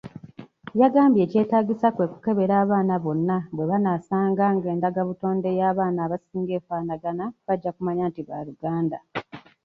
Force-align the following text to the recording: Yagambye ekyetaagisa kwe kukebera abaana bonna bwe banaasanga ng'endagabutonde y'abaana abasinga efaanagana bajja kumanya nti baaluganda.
Yagambye 0.81 1.21
ekyetaagisa 1.25 1.87
kwe 1.95 2.05
kukebera 2.11 2.55
abaana 2.63 2.95
bonna 3.03 3.37
bwe 3.55 3.65
banaasanga 3.71 4.45
ng'endagabutonde 4.55 5.49
y'abaana 5.59 5.99
abasinga 6.05 6.51
efaanagana 6.59 7.25
bajja 7.45 7.69
kumanya 7.75 8.03
nti 8.09 8.21
baaluganda. 8.27 8.97